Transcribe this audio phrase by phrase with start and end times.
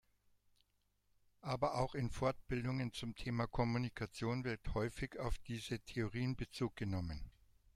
[1.41, 7.29] Aber auch in Fortbildungen zum Thema Kommunikation wird häufig auf diese Theorien Bezug genommen.